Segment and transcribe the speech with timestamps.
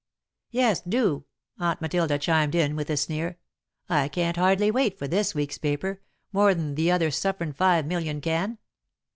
[0.49, 1.25] "Yes, do,"
[1.59, 3.37] Aunt Matilda chimed in, with a sneer.
[3.87, 6.01] "I can't hardly wait for this week's paper,
[6.33, 8.57] more'n the other sufferin' five million can.